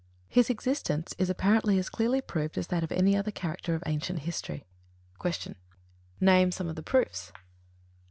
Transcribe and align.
His 0.27 0.49
existence 0.49 1.13
is 1.19 1.29
apparently 1.29 1.77
as 1.77 1.87
clearly 1.87 2.21
proved 2.21 2.57
as 2.57 2.65
that 2.69 2.83
of 2.83 2.91
any 2.91 3.15
other 3.15 3.29
character 3.29 3.75
of 3.75 3.83
ancient 3.85 4.17
history. 4.21 4.65
102. 5.19 5.53
Q. 5.59 6.27
_Name 6.27 6.51
some 6.51 6.67
of 6.67 6.75
the 6.75 6.81
proofs? 6.81 7.31